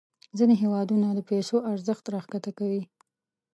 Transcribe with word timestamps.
ځینې 0.37 0.55
هیوادونه 0.61 1.07
د 1.13 1.19
پیسو 1.29 1.55
ارزښت 1.71 2.03
راښکته 2.13 2.51
کوي. 2.59 2.83